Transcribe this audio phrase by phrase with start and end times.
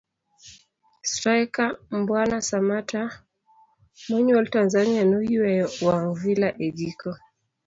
[1.13, 1.65] straika
[1.97, 3.01] Mbwana Samatta
[4.09, 7.11] monyuol Tanzania noyueyo wang' Villa e giko